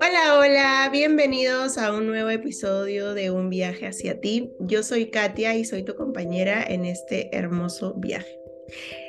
[0.00, 4.54] Hola, hola, bienvenidos a un nuevo episodio de Un viaje hacia ti.
[4.60, 8.40] Yo soy Katia y soy tu compañera en este hermoso viaje.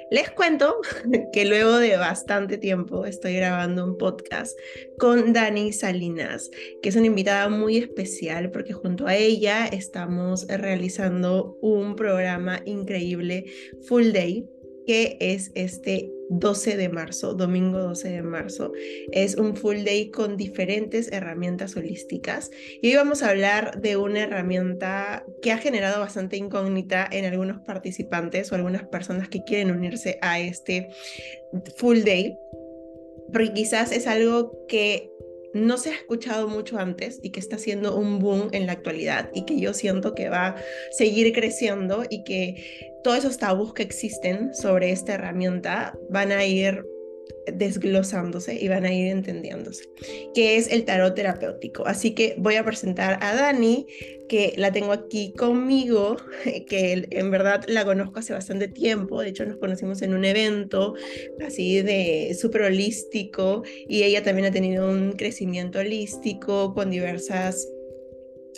[0.10, 0.76] Les cuento
[1.32, 4.60] que luego de bastante tiempo estoy grabando un podcast
[4.98, 6.50] con Dani Salinas,
[6.82, 13.46] que es una invitada muy especial porque junto a ella estamos realizando un programa increíble
[13.88, 14.50] Full Day
[14.86, 18.72] que es este 12 de marzo, domingo 12 de marzo.
[19.12, 22.52] Es un full day con diferentes herramientas holísticas.
[22.82, 27.60] Y hoy vamos a hablar de una herramienta que ha generado bastante incógnita en algunos
[27.62, 30.90] participantes o algunas personas que quieren unirse a este
[31.76, 32.38] full day.
[33.34, 35.12] Porque quizás es algo que
[35.54, 39.30] no se ha escuchado mucho antes y que está haciendo un boom en la actualidad
[39.34, 40.56] y que yo siento que va a
[40.92, 46.86] seguir creciendo y que todos esos tabús que existen sobre esta herramienta van a ir
[47.54, 49.86] desglosándose y van a ir entendiéndose,
[50.34, 51.86] que es el tarot terapéutico.
[51.86, 53.88] Así que voy a presentar a Dani,
[54.28, 56.18] que la tengo aquí conmigo,
[56.68, 60.96] que en verdad la conozco hace bastante tiempo, de hecho nos conocimos en un evento
[61.46, 67.68] así de súper holístico y ella también ha tenido un crecimiento holístico con diversas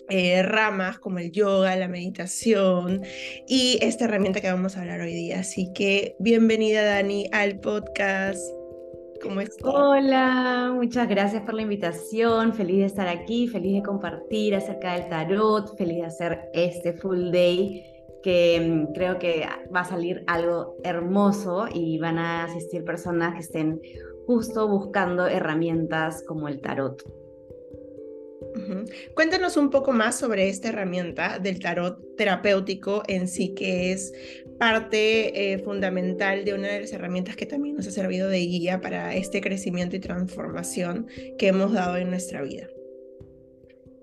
[0.10, 3.04] eh, ramas como el yoga, la meditación
[3.48, 5.40] y esta herramienta que vamos a hablar hoy día.
[5.40, 8.63] Así que bienvenida Dani al podcast.
[9.24, 9.64] ¿Cómo estás?
[9.64, 12.54] Hola, muchas gracias por la invitación.
[12.54, 17.32] Feliz de estar aquí, feliz de compartir acerca del tarot, feliz de hacer este full
[17.32, 17.86] day
[18.22, 23.40] que mm, creo que va a salir algo hermoso y van a asistir personas que
[23.40, 23.82] estén
[24.28, 27.02] justo buscando herramientas como el tarot.
[29.16, 34.14] Cuéntanos un poco más sobre esta herramienta del tarot terapéutico en sí, que es
[34.60, 38.82] parte eh, fundamental de una de las herramientas que también nos ha servido de guía
[38.82, 42.68] para este crecimiento y transformación que hemos dado en nuestra vida.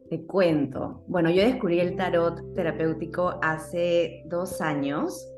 [0.08, 1.04] Te cuento.
[1.06, 5.28] Bueno, yo descubrí el tarot terapéutico hace dos años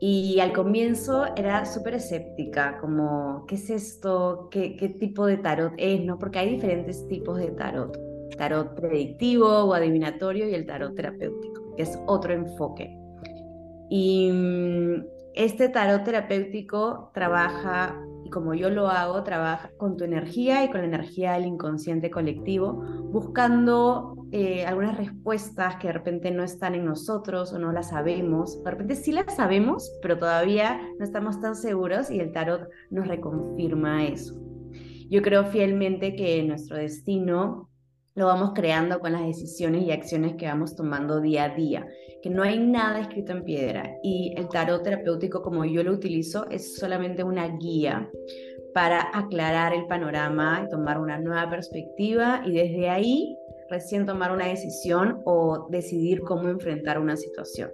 [0.00, 4.48] y al comienzo era súper escéptica, como, ¿qué es esto?
[4.50, 6.02] ¿Qué, ¿Qué tipo de tarot es?
[6.02, 6.18] ¿no?
[6.18, 11.82] Porque hay diferentes tipos de tarot tarot predictivo o adivinatorio y el tarot terapéutico, que
[11.82, 12.99] es otro enfoque.
[13.90, 20.64] Y mm, este tarot terapéutico trabaja, y como yo lo hago, trabaja con tu energía
[20.64, 22.74] y con la energía del inconsciente colectivo,
[23.10, 28.62] buscando eh, algunas respuestas que de repente no están en nosotros o no las sabemos.
[28.62, 33.08] De repente sí las sabemos, pero todavía no estamos tan seguros y el tarot nos
[33.08, 34.40] reconfirma eso.
[35.08, 37.69] Yo creo fielmente que nuestro destino
[38.20, 41.88] lo vamos creando con las decisiones y acciones que vamos tomando día a día,
[42.20, 46.46] que no hay nada escrito en piedra y el tarot terapéutico como yo lo utilizo
[46.50, 48.10] es solamente una guía
[48.74, 53.38] para aclarar el panorama y tomar una nueva perspectiva y desde ahí
[53.70, 57.70] recién tomar una decisión o decidir cómo enfrentar una situación.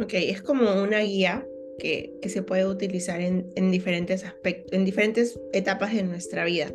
[0.00, 1.46] Ok, es como una guía
[1.78, 6.72] que, que, se puede utilizar en, en, diferentes aspectos, en diferentes etapas de nuestra vida.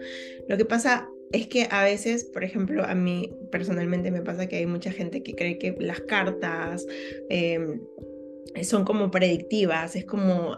[0.48, 4.58] Lo que pasa es que a veces, por ejemplo, a mí personalmente me pasa que
[4.58, 6.86] hay mucha gente que cree que las cartas
[7.30, 7.82] em,
[8.64, 10.58] son como predictivas, es como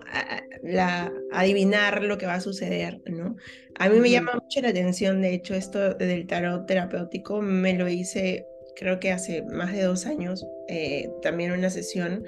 [0.62, 3.36] la, adivinar lo que va a suceder, ¿no?
[3.80, 7.88] A mí me llama mucho la atención, de hecho, esto del tarot terapéutico, me lo
[7.88, 8.46] hice
[8.78, 12.24] creo que hace más de dos años, eh, también una sesión,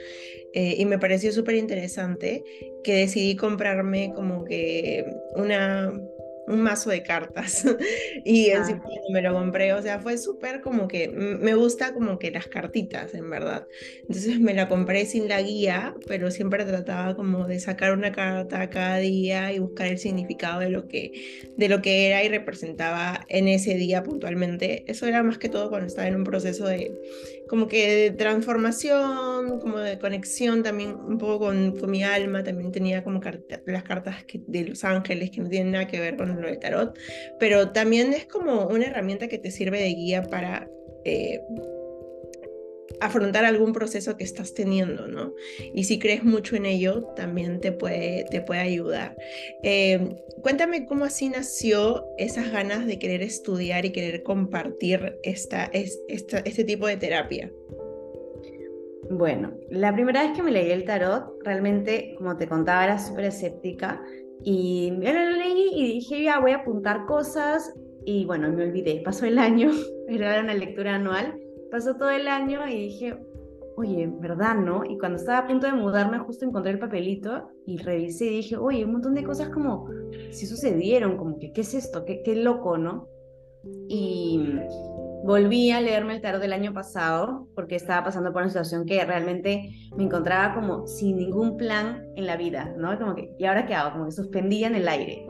[0.53, 2.44] eh, y me pareció súper interesante
[2.83, 5.05] que decidí comprarme como que
[5.35, 5.94] una
[6.49, 7.65] un mazo de cartas
[8.25, 8.57] y ah.
[8.57, 12.47] encima me lo compré, o sea, fue súper como que me gusta como que las
[12.47, 13.67] cartitas, en verdad.
[14.01, 18.69] Entonces me la compré sin la guía, pero siempre trataba como de sacar una carta
[18.69, 23.25] cada día y buscar el significado de lo que de lo que era y representaba
[23.29, 24.83] en ese día puntualmente.
[24.87, 26.91] Eso era más que todo cuando estaba en un proceso de
[27.47, 32.71] como que de transformación, como de conexión también un poco con, con mi alma, también
[32.71, 33.19] tenía como
[33.66, 36.58] las cartas que, de los ángeles que no tienen nada que ver con lo de
[36.58, 36.97] tarot,
[37.40, 40.70] pero también es como una herramienta que te sirve de guía para
[41.06, 41.41] eh,
[43.00, 45.34] afrontar algún proceso que estás teniendo, ¿no?
[45.74, 49.16] Y si crees mucho en ello, también te puede, te puede ayudar.
[49.64, 56.40] Eh, cuéntame cómo así nació esas ganas de querer estudiar y querer compartir esta, esta,
[56.40, 57.52] este tipo de terapia.
[59.09, 63.26] Bueno, la primera vez que me leí el tarot, realmente, como te contaba, era súper
[63.26, 64.03] escéptica
[64.44, 67.74] y lo leí y dije, ya voy a apuntar cosas
[68.06, 69.70] y bueno, me olvidé, pasó el año,
[70.08, 71.40] era una lectura anual,
[71.72, 73.20] pasó todo el año y dije,
[73.76, 74.84] oye, ¿verdad, no?
[74.86, 78.58] Y cuando estaba a punto de mudarme, justo encontré el papelito y revisé y dije,
[78.58, 79.90] oye, un montón de cosas como,
[80.32, 82.03] si sucedieron, como que, ¿qué es esto?
[82.06, 83.08] ¿Qué, qué loco, no?
[83.88, 84.40] Y
[85.23, 89.03] volví a leerme el tarot del año pasado porque estaba pasando por una situación que
[89.03, 92.97] realmente me encontraba como sin ningún plan en la vida, ¿no?
[92.97, 93.91] Como que, ¿y ahora qué hago?
[93.91, 95.25] Como que suspendía en el aire.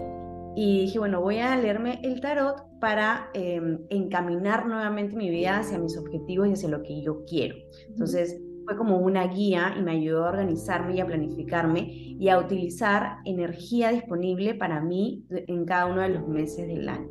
[0.55, 5.79] Y dije, bueno, voy a leerme el tarot para em, encaminar nuevamente mi vida hacia
[5.79, 7.55] mis objetivos y hacia lo que yo quiero.
[7.87, 12.37] Entonces, fue como una guía y me ayudó a organizarme y a planificarme y a
[12.37, 17.09] utilizar energía disponible para mí en cada uno de los meses del año.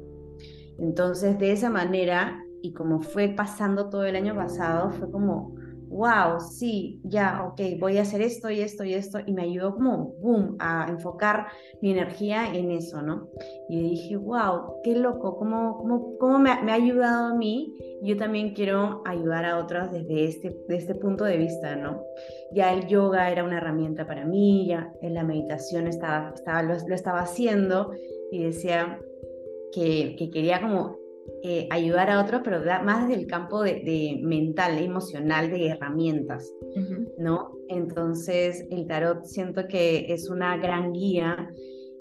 [0.79, 5.55] Entonces, de esa manera, y como fue pasando todo el año pasado, fue como,
[5.89, 9.75] wow, sí, ya, ok, voy a hacer esto y esto y esto, y me ayudó
[9.75, 11.47] como, boom, a enfocar
[11.81, 13.29] mi energía en eso, ¿no?
[13.69, 18.55] Y dije, wow, qué loco, cómo, cómo, cómo me, ha ayudado a mí, yo también
[18.55, 22.03] quiero ayudar a otros desde este, este punto de vista, ¿no?
[22.53, 26.75] Ya el yoga era una herramienta para mí, ya en la meditación estaba, estaba, lo,
[26.75, 27.93] estaba haciendo
[28.31, 28.99] y decía
[29.73, 30.98] que, que quería como
[31.43, 36.53] eh, ayudar a otros, pero más desde el campo de, mental, emocional, de herramientas,
[37.17, 37.53] ¿no?
[37.69, 41.51] Entonces, el tarot siento que es una gran guía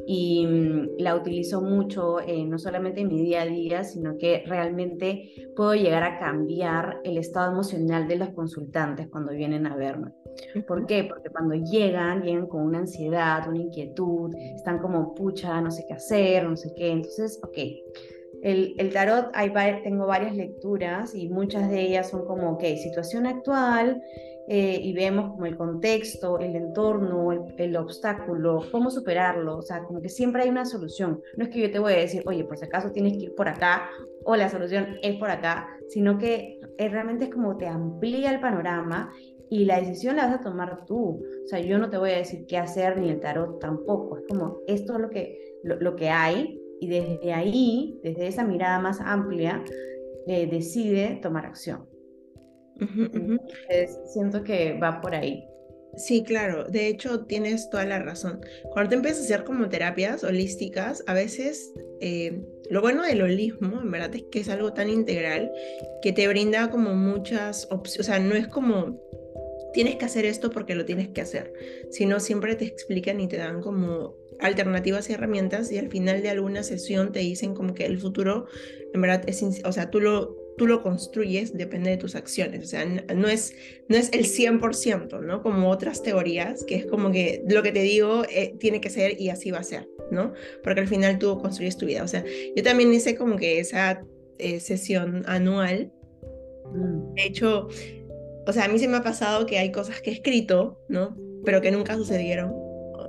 [0.06, 4.44] y mm, la utilizo mucho, eh, no solamente en mi día a día, sino que
[4.45, 10.12] realmente puedo llegar a cambiar el estado emocional de los consultantes cuando vienen a verme.
[10.68, 11.03] ¿Por qué?
[11.03, 15.94] Porque cuando llegan, llegan con una ansiedad, una inquietud, están como, pucha, no sé qué
[15.94, 16.91] hacer, no sé qué.
[16.91, 17.57] Entonces, ok,
[18.44, 19.31] el, tarot,
[19.84, 24.01] tengo varias lecturas y muchas de ellas son como, ok, situación actual
[24.48, 30.01] eh, y vemos como el contexto, el entorno, el, obstáculo, cómo superarlo, o sea, como
[30.01, 31.22] que siempre hay una solución.
[31.36, 33.36] No es que yo te voy a decir, oye, por si acaso tienes que ir
[33.36, 33.89] por acá
[34.24, 38.39] o la solución es por acá, sino que eh, realmente es como te amplía el
[38.39, 39.12] panorama
[39.50, 41.24] y la decisión la vas a tomar tú.
[41.44, 44.18] O sea, yo no te voy a decir qué hacer ni el tarot tampoco.
[44.18, 48.79] Es como, esto es lo que, lo que hay y desde ahí, desde esa mirada
[48.79, 49.63] más amplia,
[50.27, 51.88] eh, decide tomar acción.
[54.13, 55.44] siento que va por ahí.
[55.95, 56.65] Sí, claro.
[56.65, 58.39] De hecho, tienes toda la razón.
[58.71, 63.81] Cuando te empiezas a hacer como terapias holísticas, a veces eh, lo bueno del holismo,
[63.81, 65.51] en verdad, es que es algo tan integral
[66.03, 68.00] que te brinda como muchas opciones.
[68.01, 69.01] O sea, no es como
[69.74, 71.53] tienes que hacer esto porque lo tienes que hacer,
[71.89, 76.30] sino siempre te explican y te dan como alternativas y herramientas y al final de
[76.30, 78.48] alguna sesión te dicen como que el futuro
[78.94, 82.68] en verdad es, o sea, tú lo, tú lo construyes, depende de tus acciones, o
[82.68, 83.54] sea, no es,
[83.88, 85.42] no es el 100%, ¿no?
[85.44, 89.19] Como otras teorías, que es como que lo que te digo eh, tiene que ser
[89.19, 90.34] y así va a ser, ¿no?
[90.63, 92.24] Porque al final tú construyes tu vida, o sea,
[92.56, 94.04] yo también hice como que esa
[94.39, 95.92] eh, sesión anual,
[96.74, 97.13] mm.
[97.13, 97.68] de hecho,
[98.48, 101.16] o sea, a mí se me ha pasado que hay cosas que he escrito, ¿no?
[101.44, 102.67] Pero que nunca sucedieron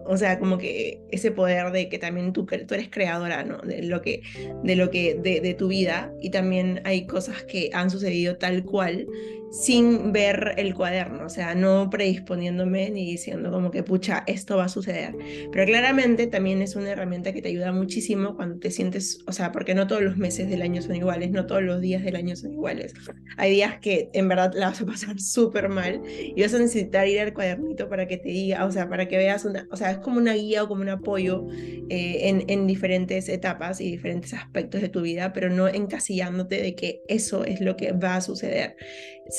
[0.08, 3.58] o sea, como que ese poder de que también tú, tú eres creadora, ¿no?
[3.58, 4.22] De lo que,
[4.64, 6.12] de lo que, de, de tu vida.
[6.20, 9.06] Y también hay cosas que han sucedido tal cual
[9.50, 14.64] sin ver el cuaderno, o sea, no predisponiéndome ni diciendo como que, pucha, esto va
[14.64, 15.14] a suceder.
[15.50, 19.50] Pero claramente también es una herramienta que te ayuda muchísimo cuando te sientes, o sea,
[19.52, 22.36] porque no todos los meses del año son iguales, no todos los días del año
[22.36, 22.92] son iguales.
[23.36, 27.08] Hay días que en verdad la vas a pasar súper mal y vas a necesitar
[27.08, 29.90] ir al cuadernito para que te diga, o sea, para que veas una, o sea,
[29.90, 31.46] es como una guía o como un apoyo
[31.88, 36.74] eh, en, en diferentes etapas y diferentes aspectos de tu vida, pero no encasillándote de
[36.74, 38.76] que eso es lo que va a suceder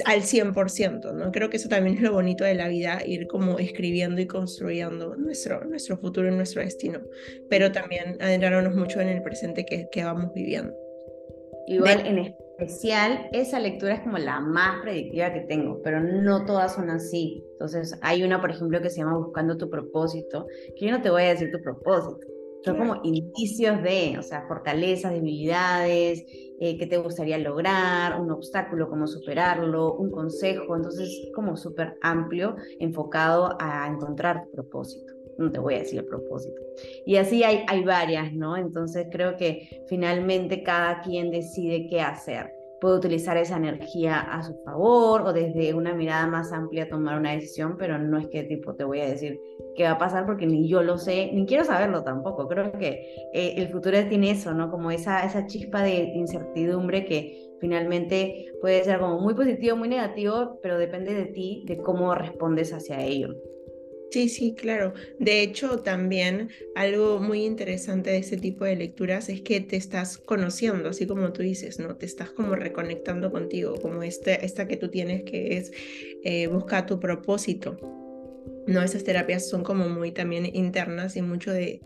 [0.06, 1.32] al 100%, ¿no?
[1.32, 5.16] Creo que eso también es lo bonito de la vida, ir como escribiendo y construyendo
[5.16, 7.02] nuestro, nuestro futuro y nuestro destino,
[7.50, 10.74] pero también adentrarnos mucho en el presente que, que vamos viviendo.
[11.68, 16.74] Igual en especial, esa lectura es como la más predictiva que tengo, pero no todas
[16.74, 17.44] son así.
[17.54, 21.10] Entonces, hay una, por ejemplo, que se llama Buscando tu propósito, que yo no te
[21.10, 22.26] voy a decir tu propósito,
[22.64, 26.26] son como indicios de, o sea, fortalezas, debilidades,
[26.60, 30.76] eh, qué te gustaría lograr, un obstáculo, cómo superarlo, un consejo.
[30.76, 35.14] Entonces, como súper amplio, enfocado a encontrar tu propósito.
[35.38, 36.62] No te voy a decir el propósito.
[37.06, 38.58] Y así hay, hay varias, ¿no?
[38.58, 44.56] Entonces creo que finalmente cada quien decide qué hacer puede utilizar esa energía a su
[44.64, 48.76] favor o desde una mirada más amplia tomar una decisión, pero no es que tipo
[48.76, 49.40] te voy a decir
[49.76, 52.48] qué va a pasar porque ni yo lo sé, ni quiero saberlo tampoco.
[52.48, 53.02] Creo que
[53.34, 54.72] eh, el futuro tiene eso, ¿no?
[54.72, 60.60] Como esa, esa chispa de incertidumbre que finalmente puede ser como muy positivo, muy negativo,
[60.62, 63.36] pero depende de ti, de cómo respondes hacia ello.
[64.12, 64.94] Sí, sí, claro.
[65.20, 70.18] De hecho, también algo muy interesante de este tipo de lecturas es que te estás
[70.18, 71.96] conociendo, así como tú dices, ¿no?
[71.96, 75.72] Te estás como reconectando contigo, como este, esta que tú tienes que es
[76.24, 77.78] eh, buscar tu propósito.
[78.66, 81.82] No, esas terapias son como muy también internas y mucho de,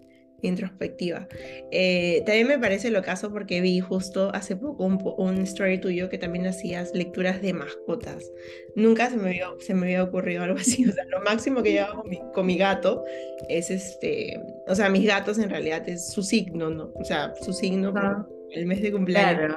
[0.48, 1.28] introspectiva.
[1.72, 6.18] Eh, también me parece lo caso porque vi justo hace poco un, story tuyo que
[6.18, 8.32] también hacías lecturas de mascotas.
[8.76, 10.88] Nunca se me había, se me había ocurrido algo así.
[10.88, 13.04] O sea, lo máximo que yo hago con mi, gato
[13.50, 16.92] es este, o sea, mis gatos en realidad es su signo, ¿no?
[16.96, 17.94] O sea, su signo
[18.54, 19.56] el mes de cumpleaños.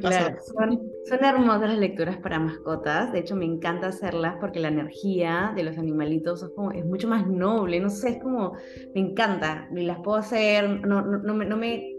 [0.00, 3.12] Claro, Son, son, hermosas las lecturas para mascotas.
[3.12, 7.08] De hecho, me encanta hacerlas porque la energía de los animalitos es, como, es mucho
[7.08, 7.80] más noble.
[7.80, 8.52] No sé, es como,
[8.94, 9.68] me encanta.
[9.72, 11.93] Las puedo hacer, no, no, no me, no me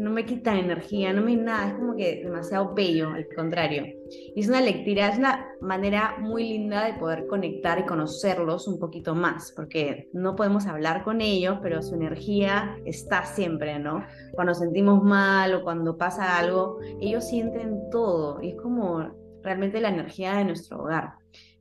[0.00, 3.84] no me quitan energía, no me nada, es como que demasiado bello, al contrario.
[4.34, 8.78] Y es una lectura, es una manera muy linda de poder conectar y conocerlos un
[8.78, 14.02] poquito más, porque no podemos hablar con ellos, pero su energía está siempre, ¿no?
[14.32, 19.06] Cuando sentimos mal o cuando pasa algo, ellos sienten todo y es como
[19.42, 21.12] realmente la energía de nuestro hogar.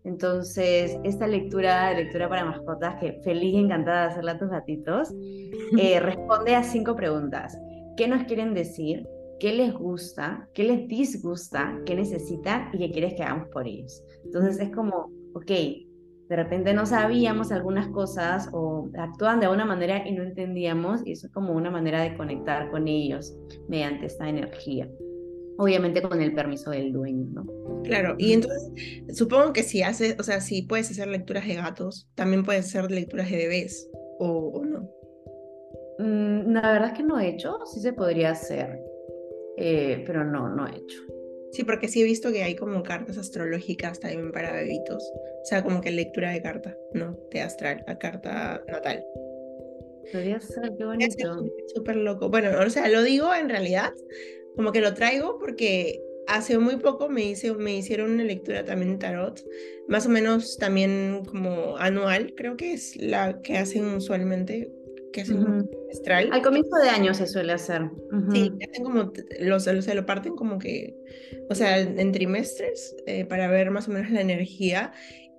[0.05, 5.10] Entonces, esta lectura, lectura para mascotas, que feliz y encantada de hacerla a tus gatitos,
[5.77, 7.60] eh, responde a cinco preguntas
[8.00, 9.06] qué nos quieren decir,
[9.41, 14.01] qué les gusta, qué les disgusta, qué necesitan y qué quieres que hagamos por ellos.
[14.24, 20.08] Entonces es como, ok, de repente no sabíamos algunas cosas o actúan de una manera
[20.08, 23.36] y no entendíamos y eso es como una manera de conectar con ellos
[23.68, 24.89] mediante esta energía.
[25.58, 27.82] Obviamente con el permiso del dueño, ¿no?
[27.84, 28.72] Claro, y entonces
[29.13, 32.89] supongo que si haces, o sea, si puedes hacer lecturas de gatos, también puedes hacer
[32.89, 33.89] lecturas de bebés,
[34.20, 34.99] o no.
[36.00, 38.79] Mm, la verdad es que no he hecho, sí se podría hacer,
[39.58, 41.01] eh, pero no, no he hecho.
[41.51, 45.03] Sí, porque sí he visto que hay como cartas astrológicas también para bebitos.
[45.41, 47.18] O sea, como que lectura de carta, ¿no?
[47.32, 49.03] De astral, la carta natal.
[50.12, 51.46] Podría ser, qué bonito.
[51.74, 52.29] Súper loco.
[52.29, 53.94] Bueno, o sea, lo digo en realidad,
[54.56, 58.94] como que lo traigo porque hace muy poco me, hice, me hicieron una lectura también
[58.94, 59.44] de tarot,
[59.88, 64.72] más o menos también como anual, creo que es la que hacen usualmente
[65.11, 65.69] que es un
[66.31, 67.89] Al comienzo de año se suele hacer.
[68.31, 70.95] Sí, hacen como, los, se lo parten como que,
[71.49, 74.91] o sea, en trimestres eh, para ver más o menos la energía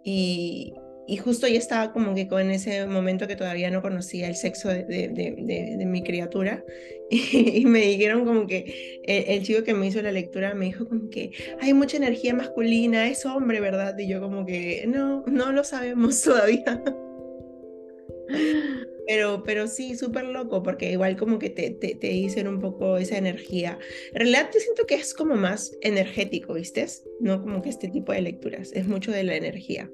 [0.04, 0.72] y,
[1.06, 4.68] y, justo ya estaba como que con ese momento que todavía no conocía el sexo
[4.68, 6.64] de, de, de, mi criatura
[7.10, 10.88] y, me dijeron como que el, el, chico que me hizo la lectura me dijo
[10.88, 13.96] como que hay mucha energía masculina, es hombre, ¿verdad?
[13.98, 16.82] Y yo como que no, no lo sabemos todavía.
[19.12, 22.96] Pero, pero sí, súper loco, porque igual como que te, te, te, dicen un poco
[22.96, 23.76] esa energía.
[24.12, 26.86] En realidad yo siento que es como más energético, ¿viste?
[27.18, 29.90] No como que este tipo de lecturas, es mucho de la energía.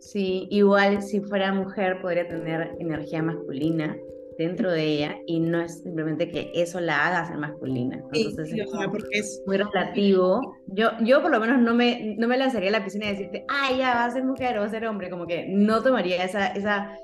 [0.00, 3.96] Sí, igual si fuera mujer podría tener energía masculina
[4.36, 8.02] dentro de ella y no es simplemente que eso la haga ser masculina.
[8.12, 10.58] Entonces sí, es, porque es muy relativo.
[10.66, 13.46] Yo, yo por lo menos no me, no me lanzaría a la piscina y decirte,
[13.48, 16.22] ah, ya, va a ser mujer o va a ser hombre, como que no tomaría
[16.22, 16.98] esa, esa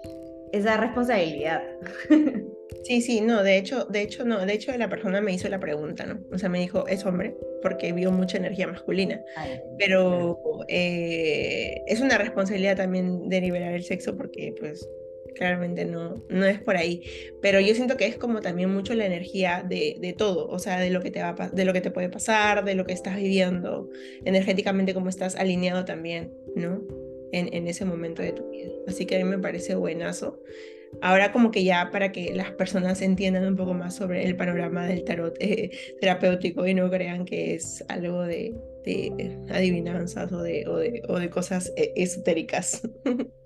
[0.53, 1.63] esa responsabilidad.
[2.85, 5.61] Sí, sí, no, de hecho, de hecho, no, de hecho la persona me hizo la
[5.61, 6.21] pregunta, ¿no?
[6.33, 9.21] O sea, me dijo, es hombre, porque vio mucha energía masculina.
[9.79, 10.39] Pero
[10.69, 14.89] eh, es una responsabilidad también de liberar el sexo, porque pues
[15.35, 17.03] claramente no, no es por ahí.
[17.43, 20.81] Pero yo siento que es como también mucho la energía de, de todo, o sea,
[20.81, 23.17] de lo, que te va de lo que te puede pasar, de lo que estás
[23.17, 23.89] viviendo,
[24.25, 26.83] energéticamente, cómo estás alineado también, ¿no?
[27.33, 28.71] En, en ese momento de tu vida.
[28.87, 30.41] Así que a mí me parece buenazo.
[31.03, 34.87] Ahora como que ya para que las personas entiendan un poco más sobre el panorama
[34.87, 35.71] del tarot eh,
[36.01, 38.55] terapéutico y no crean que es algo de,
[38.85, 42.83] de adivinanzas o de, o de, o de cosas eh, esotéricas.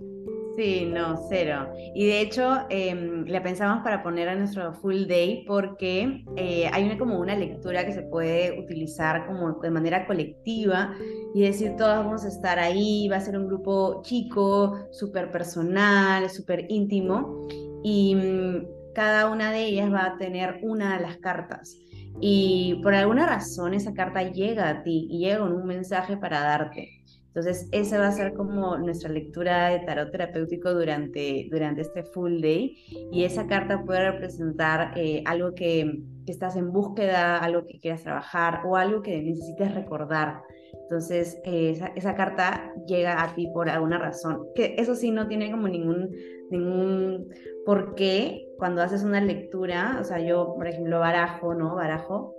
[0.57, 1.73] Sí, no, cero.
[1.95, 6.85] Y de hecho, eh, la pensamos para poner a nuestro full day porque eh, hay
[6.85, 10.95] una, como una lectura que se puede utilizar como de manera colectiva
[11.35, 16.29] y decir, todos vamos a estar ahí, va a ser un grupo chico, súper personal,
[16.29, 17.47] súper íntimo,
[17.83, 21.79] y mm, cada una de ellas va a tener una de las cartas.
[22.21, 26.41] Y por alguna razón esa carta llega a ti y llega con un mensaje para
[26.41, 27.02] darte.
[27.35, 32.43] Entonces, esa va a ser como nuestra lectura de tarot terapéutico durante, durante este full
[32.43, 32.77] day.
[33.11, 38.03] Y esa carta puede representar eh, algo que, que, estás en búsqueda, algo que quieras
[38.03, 40.43] trabajar o algo que necesites recordar.
[40.83, 44.49] Entonces, eh, esa, esa, carta llega a ti por alguna razón.
[44.55, 46.11] Que eso sí no tiene como ningún,
[46.51, 47.29] ningún
[47.65, 49.97] por qué cuando haces una lectura.
[49.99, 51.77] O sea, yo, por ejemplo, barajo, ¿no?
[51.77, 52.35] Barajo.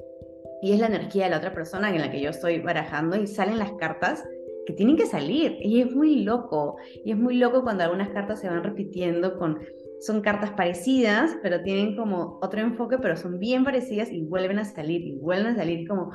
[0.61, 3.25] Y es la energía de la otra persona en la que yo estoy barajando y
[3.25, 4.23] salen las cartas
[4.65, 5.57] que tienen que salir.
[5.61, 6.77] Y es muy loco.
[7.03, 9.59] Y es muy loco cuando algunas cartas se van repitiendo con...
[9.99, 14.65] Son cartas parecidas, pero tienen como otro enfoque, pero son bien parecidas y vuelven a
[14.65, 16.11] salir y vuelven a salir como...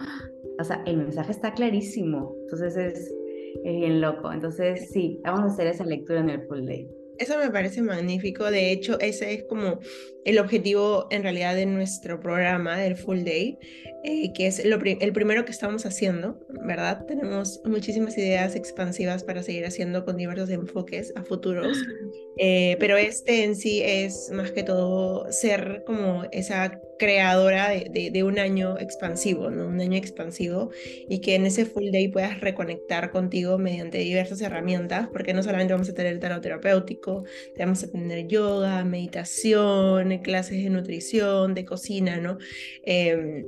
[0.61, 2.35] O sea, el mensaje está clarísimo.
[2.43, 3.15] Entonces es,
[3.65, 4.33] es bien loco.
[4.33, 6.89] Entonces sí, vamos a hacer esa lectura en el full day.
[7.19, 8.51] Eso me parece magnífico.
[8.51, 9.81] De hecho, ese es como
[10.25, 13.59] el objetivo en realidad de nuestro programa del Full Day,
[14.05, 17.05] eh, que es el primero que estamos haciendo, ¿verdad?
[17.07, 21.79] Tenemos muchísimas ideas expansivas para seguir haciendo con diversos enfoques a futuros,
[22.39, 28.39] eh, pero este en sí es más que todo ser como esa creadora de, un
[28.39, 29.67] año expansivo, ¿no?
[29.67, 30.71] Un año expansivo
[31.09, 35.73] y que en ese full day puedas reconectar contigo mediante diversas herramientas, porque no solamente
[35.73, 37.25] vamos a tener el tarot terapéutico,
[37.59, 42.39] vamos a tener yoga, meditación, clases de nutrición, de cocina, ¿no?
[42.85, 43.45] Em,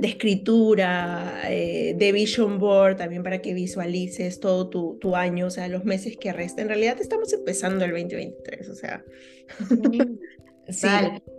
[0.00, 5.68] de escritura, eh, de vision board, también para que visualices todo tu, año, o sea,
[5.68, 6.64] los meses que restan.
[6.64, 9.04] En realidad estamos empezando el 2023, o sea.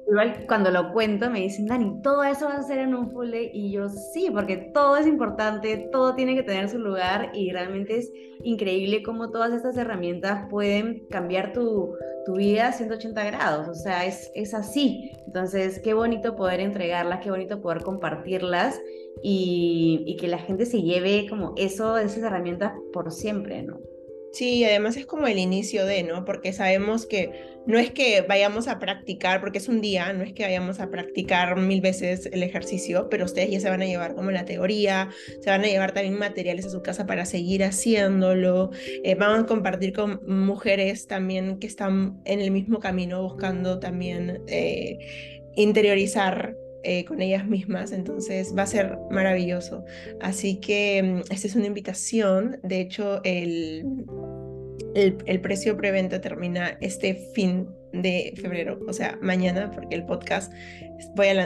[0.10, 3.30] Igual cuando lo cuento me dicen, Dani, todo eso va a ser en un full
[3.30, 7.52] day y yo sí, porque todo es importante, todo tiene que tener su lugar y
[7.52, 8.12] realmente es
[8.44, 11.96] increíble cómo todas estas herramientas pueden cambiar tu,
[12.26, 15.12] tu vida a 180 grados, o sea, es, es así.
[15.28, 18.82] Entonces, qué bonito poder entregarlas, qué bonito poder compartirlas
[19.22, 23.78] y, y que la gente se lleve como eso, esas herramientas por siempre, ¿no?
[24.32, 26.24] Sí, además es como el inicio de, ¿no?
[26.24, 27.32] Porque sabemos que
[27.66, 30.90] no es que vayamos a practicar, porque es un día, no es que vayamos a
[30.90, 35.10] practicar mil veces el ejercicio, pero ustedes ya se van a llevar como la teoría,
[35.42, 38.70] se van a llevar también materiales a su casa para seguir haciéndolo,
[39.04, 44.44] eh, van a compartir con mujeres también que están en el mismo camino buscando también
[44.48, 45.00] eh,
[45.56, 49.84] interiorizar eh, con ellas mismas, entonces va a ser maravilloso.
[50.22, 53.86] Así que mm, esta es una invitación, de hecho el,
[54.96, 60.54] el, precio preventa termina este fin de febrero, o sea, mañana, porque el podcast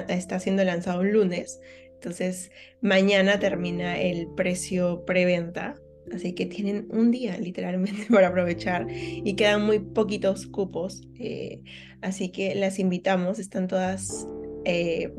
[0.10, 1.60] está siendo lanzado un lunes,
[1.96, 5.76] entonces mañana termina el precio preventa.
[6.14, 11.02] Así que tienen un día literalmente para aprovechar y quedan muy poquitos cupos.
[11.18, 11.62] Eh,
[12.02, 14.28] así que las invitamos, están todas
[14.66, 15.14] eh,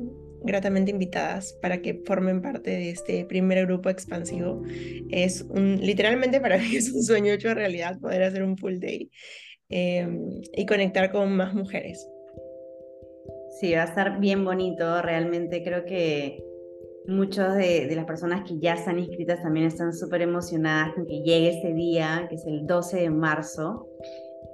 [0.45, 4.63] gratamente invitadas para que formen parte de este primer grupo expansivo.
[5.11, 9.11] Es un, literalmente para mí es un sueño hecho realidad poder hacer un full day
[9.71, 12.07] em, y conectar con más mujeres.
[13.61, 16.43] Sí, va a estar bien bonito, realmente creo que
[17.07, 21.59] muchas de, las personas que ya están inscritas también están súper emocionadas con que llegue
[21.59, 23.87] ese día, que es el 12 de marzo.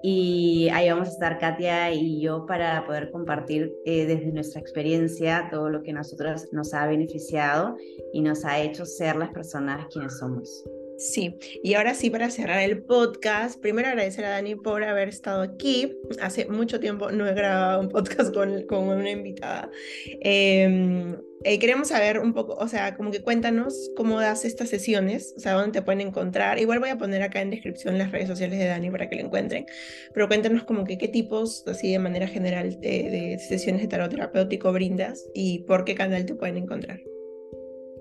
[0.02, 5.48] Y ahí vamos a estar Katia y yo para poder compartir eh, desde nuestra experiencia
[5.50, 7.76] todo lo que nosotros nos ha beneficiado
[8.12, 10.64] y nos ha hecho ser las personas quienes somos.
[11.00, 15.40] Sí, y ahora sí, para cerrar el podcast, primero agradecer a Dani por haber estado
[15.40, 15.96] aquí.
[16.20, 19.70] Hace mucho tiempo no he grabado un podcast con, con una invitada.
[20.20, 25.32] Em, eh, queremos saber un poco, o sea, como que cuéntanos cómo das estas sesiones,
[25.38, 26.58] o sea, dónde te pueden encontrar.
[26.58, 29.22] Igual voy a poner acá en descripción las redes sociales de Dani para que lo
[29.22, 29.64] encuentren,
[30.12, 34.10] pero cuéntanos como que qué tipos, así de manera general, de, de sesiones de tarot
[34.10, 37.00] terapéutico brindas y por qué canal te pueden encontrar.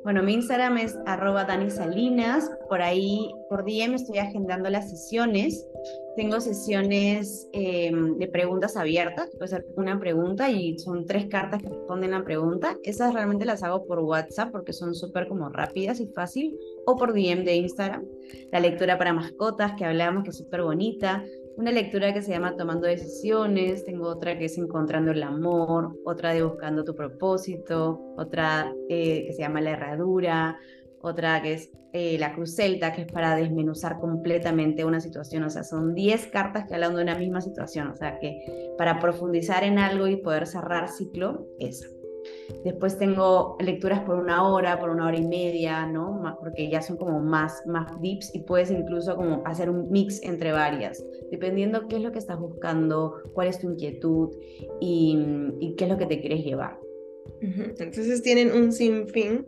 [0.03, 2.49] Bueno, mi Instagram es arroba Dani Salinas.
[2.69, 5.67] Por ahí, por DM estoy agendando las sesiones.
[6.15, 9.29] Tengo sesiones em, de preguntas abiertas.
[9.37, 12.77] Puede ser una pregunta y son tres cartas que responden la pregunta.
[12.83, 16.57] Esas realmente las hago por WhatsApp porque son súper como rápidas y fácil.
[16.85, 18.05] O por DM de Instagram.
[18.51, 21.23] La lectura para mascotas que hablamos que es súper bonita
[21.57, 26.33] una lectura que se llama Tomando Decisiones, tengo otra que es Encontrando el Amor, otra
[26.33, 30.57] de Buscando tu propósito, otra eh, que se llama La Herradura,
[31.01, 35.49] otra que es eh, La Cruz Celta, que es para desmenuzar completamente una situación, o
[35.49, 39.63] sea, son 10 cartas que hablan de una misma situación, o sea, que para profundizar
[39.63, 41.87] en algo y poder cerrar ciclo, esa.
[42.63, 46.21] Después tengo lecturas por una hora, por una hora y media, ¿no?
[46.39, 50.51] Porque ya son como más, más deeps y puedes incluso como hacer un mix entre
[50.51, 54.29] varias, dependiendo qué es lo que estás buscando, cuál es tu inquietud
[54.79, 55.17] y,
[55.59, 56.79] y qué es lo que te quieres llevar.
[57.41, 59.45] Entonces tienen un sinfín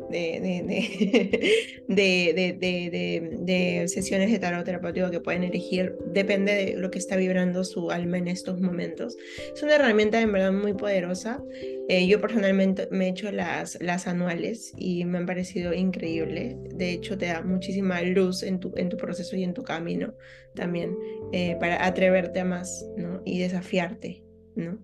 [0.10, 7.16] de, de, de, sesiones de tarot terapéutico que pueden elegir, depende de lo que está
[7.16, 9.16] vibrando su alma en estos momentos.
[9.54, 11.42] Es una herramienta en verdad muy poderosa.
[11.88, 16.56] Eh, yo personalmente me he hecho las, las anuales y me han parecido increíble.
[16.74, 20.14] De hecho, te da muchísima luz en tu, en tu proceso y en tu camino
[20.54, 20.96] también
[21.32, 23.22] eh, para atreverte a más ¿no?
[23.24, 24.22] y desafiarte.
[24.56, 24.78] ¿no?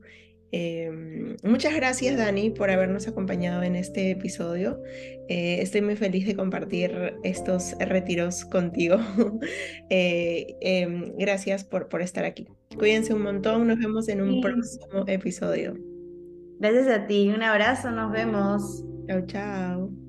[0.59, 4.83] Em, muchas gracias Dani por habernos acompañado en este episodio.
[5.29, 8.97] Eh, estoy muy feliz de compartir estos retiros contigo.
[9.89, 12.49] Eh, em, gracias por, por estar aquí.
[12.77, 15.75] Cuídense un montón, nos vemos en un próximo episodio.
[16.59, 18.85] Gracias a ti, un abrazo, nos vemos.
[19.07, 20.06] Chao, chao.